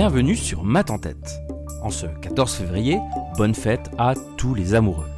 [0.00, 1.42] bienvenue sur Mat en tête.
[1.82, 2.98] En ce 14 février,
[3.36, 5.10] bonne fête à tous les amoureux.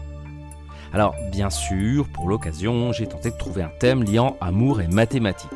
[0.93, 5.49] Alors, bien sûr, pour l'occasion, j'ai tenté de trouver un thème liant amour et mathématiques.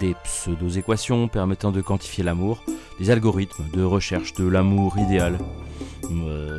[0.00, 2.64] Des pseudo-équations permettant de quantifier l'amour,
[2.98, 5.38] des algorithmes de recherche de l'amour idéal.
[6.10, 6.58] Euh,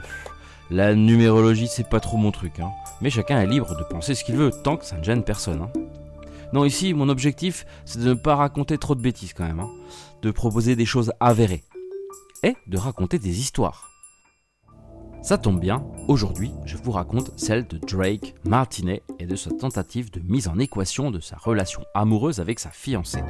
[0.71, 2.71] la numérologie, c'est pas trop mon truc, hein.
[3.01, 5.63] mais chacun est libre de penser ce qu'il veut, tant que ça ne gêne personne.
[5.63, 5.79] Hein.
[6.53, 9.69] Non, ici, mon objectif, c'est de ne pas raconter trop de bêtises quand même, hein.
[10.21, 11.64] de proposer des choses avérées,
[12.67, 13.89] de raconter des histoires.
[15.21, 20.11] Ça tombe bien, aujourd'hui je vous raconte celle de Drake Martinet et de sa tentative
[20.11, 23.23] de mise en équation de sa relation amoureuse avec sa fiancée.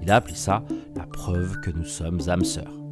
[0.00, 2.85] Il a appelé ça la preuve que nous sommes âmes sœurs.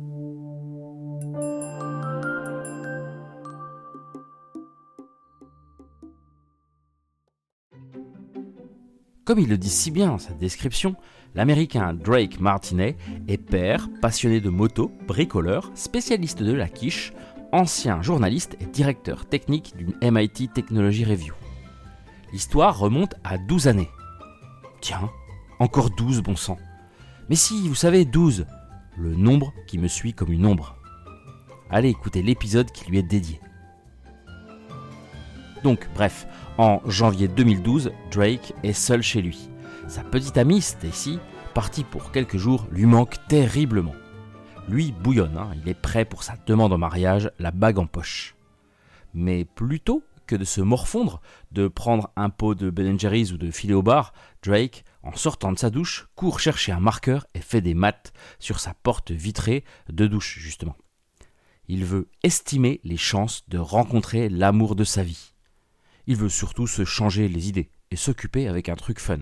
[9.25, 10.97] Comme il le dit si bien dans sa description,
[11.35, 12.97] l'américain Drake Martinet
[13.27, 17.15] est père, passionné de moto, bricoleur, spécialiste de la quiche,
[17.51, 21.33] ancien journaliste et directeur technique d'une MIT Technology Review.
[22.33, 23.89] L'histoire remonte à 12 années.
[24.83, 25.09] Tiens,
[25.59, 26.59] encore 12 bon sang.
[27.31, 28.45] Mais si, vous savez, 12,
[28.99, 30.77] le nombre qui me suit comme une ombre.
[31.71, 33.41] Allez écouter l'épisode qui lui est dédié.
[35.65, 36.27] Donc, bref,
[36.59, 39.49] en janvier 2012, Drake est seul chez lui.
[39.89, 41.19] Sa petite amie, Stacy,
[41.55, 43.95] partie pour quelques jours, lui manque terriblement.
[44.69, 45.53] Lui bouillonne, hein.
[45.57, 48.37] il est prêt pour sa demande en mariage, la bague en poche.
[49.15, 53.51] Mais plutôt que de se morfondre, de prendre un pot de Ben Jerry's ou de
[53.51, 54.13] filer au bar,
[54.43, 58.61] Drake, en sortant de sa douche, court chercher un marqueur et fait des maths sur
[58.61, 60.77] sa porte vitrée de douche, justement.
[61.69, 65.34] Il veut estimer les chances de rencontrer l'amour de sa vie.
[66.07, 69.19] Il veut surtout se changer les idées et s'occuper avec un truc fun.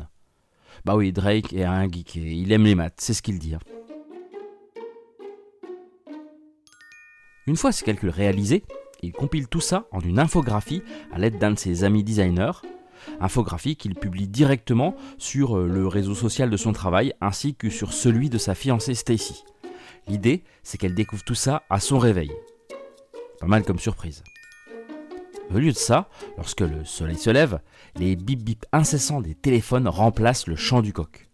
[0.85, 3.55] Bah oui, Drake est un geek et il aime les maths, c'est ce qu'il dit.
[3.55, 3.61] Hein.
[7.47, 8.65] Une fois ces calculs réalisés,
[9.03, 12.63] il compile tout ça en une infographie à l'aide d'un de ses amis designers,
[13.21, 17.93] infographie qu'il publie directement sur euh, le réseau social de son travail ainsi que sur
[17.93, 19.45] celui de sa fiancée Stacy.
[20.09, 22.33] L'idée, c'est qu'elle découvre tout ça à son réveil.
[23.41, 24.23] Pas mal comme surprise.
[25.51, 27.61] Au lieu de ça, lorsque le soleil se lève,
[27.97, 31.29] les bip bip incessants des téléphones remplacent le chant du coq.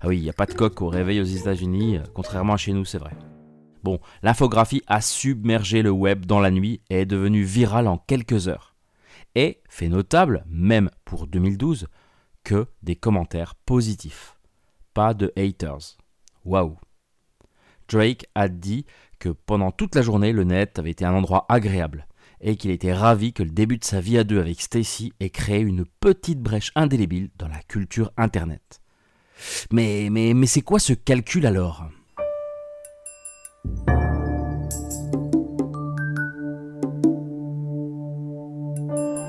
[0.00, 2.56] Ah oui, il n'y a pas de coq au réveil aux États-Unis, euh, contrairement à
[2.56, 3.12] chez nous, c'est vrai.
[3.82, 8.48] Bon, l'infographie a submergé le web dans la nuit et est devenue virale en quelques
[8.48, 8.74] heures.
[9.34, 11.88] Et fait notable, même pour 2012,
[12.44, 14.38] que des commentaires positifs.
[14.94, 15.96] Pas de haters.
[16.44, 16.78] Waouh.
[17.88, 18.84] Drake a dit
[19.18, 22.06] que pendant toute la journée, le net avait été un endroit agréable
[22.40, 25.30] et qu'il était ravi que le début de sa vie à deux avec Stacy ait
[25.30, 28.80] créé une petite brèche indélébile dans la culture internet.
[29.72, 31.86] Mais, mais, mais c'est quoi ce calcul alors?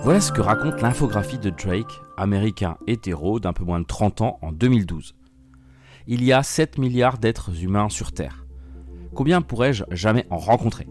[0.04, 4.40] Voilà ce que raconte l'infographie de Drake, américain hétéro d'un peu moins de 30 ans
[4.42, 5.14] en 2012.
[6.08, 8.46] Il y a 7 milliards d'êtres humains sur Terre.
[9.14, 10.88] Combien pourrais-je jamais en rencontrer?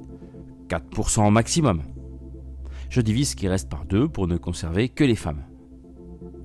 [0.69, 1.83] 4% maximum.
[2.89, 5.45] Je divise ce qui reste par 2 pour ne conserver que les femmes.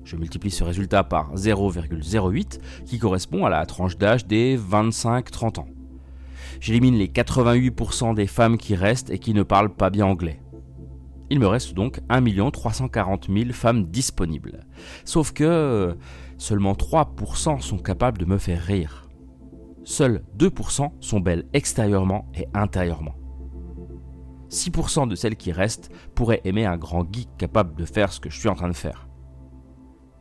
[0.04, 5.68] Je multiplie ce résultat par 0,08 qui correspond à la tranche d'âge des 25-30 ans.
[6.60, 10.40] J'élimine les 88% des femmes qui restent et qui ne parlent pas bien anglais.
[11.30, 14.66] Il me reste donc 1 340 000 femmes disponibles.
[15.06, 15.96] Sauf que
[16.36, 19.08] seulement 3% sont capables de me faire rire.
[19.84, 23.14] Seuls 2% sont belles extérieurement et intérieurement.
[24.54, 28.30] 6% de celles qui restent pourraient aimer un grand geek capable de faire ce que
[28.30, 29.08] je suis en train de faire.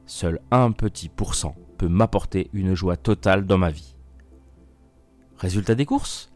[0.05, 3.95] Seul un petit pourcent peut m'apporter une joie totale dans ma vie.
[5.37, 6.31] Résultat des courses?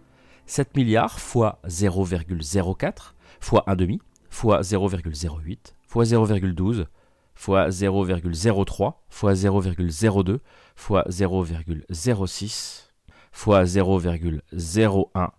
[0.45, 3.99] 7 milliards fois 0,04 fois 1,5
[4.29, 5.57] fois 0,08
[5.87, 6.85] fois 0,12
[7.33, 10.39] fois 0,03 fois 0,02
[10.75, 12.89] fois 0,06
[13.31, 15.29] fois 0,01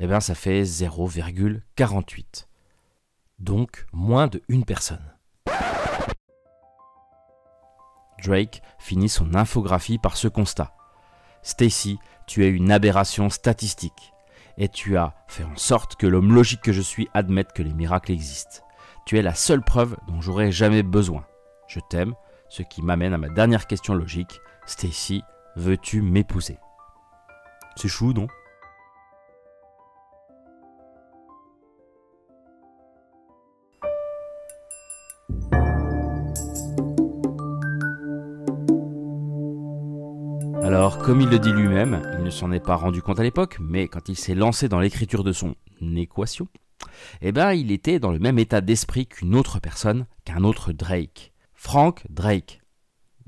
[0.00, 2.46] eh bien ça fait 0,48.
[3.38, 5.14] Donc moins de une personne.
[8.22, 10.74] Drake finit son infographie par ce constat.
[11.42, 14.12] Stacy, tu es une aberration statistique
[14.58, 17.72] et tu as fait en sorte que l'homme logique que je suis admette que les
[17.72, 18.62] miracles existent.
[19.06, 21.24] Tu es la seule preuve dont j'aurais jamais besoin.
[21.66, 22.14] Je t'aime,
[22.48, 24.40] ce qui m'amène à ma dernière question logique.
[24.66, 25.22] Stacy,
[25.56, 26.58] veux-tu m'épouser?
[27.76, 28.26] C'est chou, non?
[40.70, 43.56] Alors, comme il le dit lui-même, il ne s'en est pas rendu compte à l'époque,
[43.58, 45.56] mais quand il s'est lancé dans l'écriture de son
[45.96, 46.46] équation,
[47.22, 51.32] eh ben, il était dans le même état d'esprit qu'une autre personne, qu'un autre Drake.
[51.54, 52.60] Frank Drake.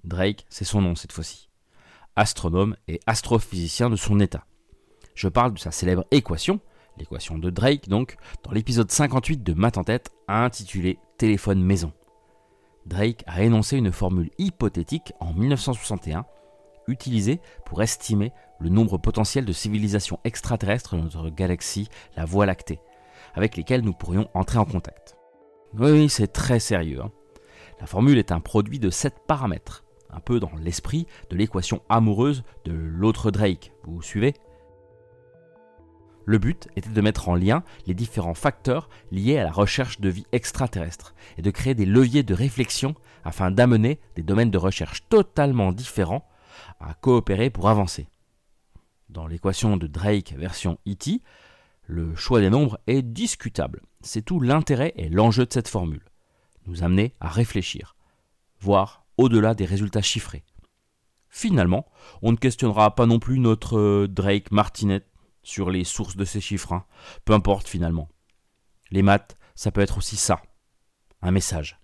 [0.05, 1.51] Drake, c'est son nom cette fois-ci.
[2.15, 4.47] Astronome et astrophysicien de son état.
[5.17, 6.61] Je parle de sa célèbre équation,
[6.97, 11.93] l'équation de Drake donc, dans l'épisode 58 de Math en tête, intitulé Téléphone maison.
[12.87, 16.25] Drake a énoncé une formule hypothétique en 1961,
[16.89, 22.81] utilisée pour estimer le nombre potentiel de civilisations extraterrestres de notre galaxie, la Voie lactée,
[23.35, 25.17] avec lesquelles nous pourrions entrer en contact.
[25.79, 27.01] Oui, c'est très sérieux.
[27.03, 27.11] Hein.
[27.81, 32.45] La formule est un produit de 7 paramètres, un peu dans l'esprit de l'équation amoureuse
[32.65, 34.35] de l'autre Drake, vous suivez?
[36.25, 40.09] Le but était de mettre en lien les différents facteurs liés à la recherche de
[40.09, 42.95] vie extraterrestre et de créer des leviers de réflexion
[43.25, 46.25] afin d'amener des domaines de recherche totalement différents
[46.81, 48.09] à coopérer pour avancer.
[49.09, 51.21] Dans l'équation de Drake version ET,
[51.87, 53.83] le choix des nombres est discutable.
[54.01, 56.05] C'est tout l'intérêt et l'enjeu de cette formule.
[56.67, 57.97] Nous amener à réfléchir,
[58.61, 60.45] voire au-delà des résultats chiffrés.
[61.29, 61.87] Finalement,
[62.21, 65.03] on ne questionnera pas non plus notre euh, Drake Martinet
[65.43, 66.73] sur les sources de ces chiffres.
[66.73, 66.85] Hein.
[67.25, 68.09] Peu importe finalement.
[68.91, 70.43] Les maths, ça peut être aussi ça.
[71.23, 71.81] Un message.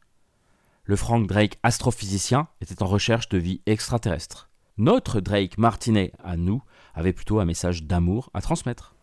[0.84, 4.47] Le Frank Drake astrophysicien était en recherche de vie extraterrestre.
[4.80, 6.62] Notre Drake Martinet à nous
[6.94, 8.94] avait plutôt un message d'amour à transmettre.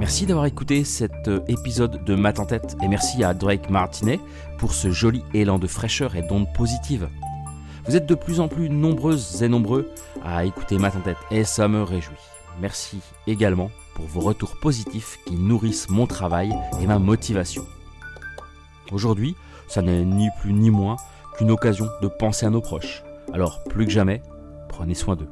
[0.00, 4.18] Merci d'avoir écouté cet euh, épisode de Math en tête et merci à Drake Martinet
[4.58, 7.08] pour ce joli élan de fraîcheur et d'ondes positives.
[7.86, 9.88] Vous êtes de plus en plus nombreuses et nombreux
[10.24, 12.16] à écouter Math en tête et ça me réjouit.
[12.60, 17.64] Merci également pour vos retours positifs qui nourrissent mon travail et ma motivation.
[18.92, 19.34] Aujourd'hui,
[19.68, 20.96] ça n'est ni plus ni moins
[21.36, 23.02] qu'une occasion de penser à nos proches.
[23.32, 24.22] Alors, plus que jamais,
[24.68, 25.28] prenez soin d'eux.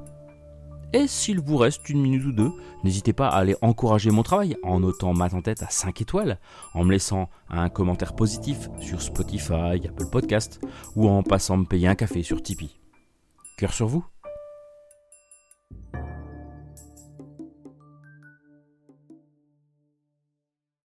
[0.93, 2.53] Et s'il vous reste une minute ou deux,
[2.85, 6.39] n'hésitez pas à aller encourager mon travail en notant ma tête à 5 étoiles,
[6.73, 10.61] en me laissant un commentaire positif sur Spotify, Apple Podcast
[10.95, 12.79] ou en passant me payer un café sur Tipeee.
[13.57, 14.05] Cœur sur vous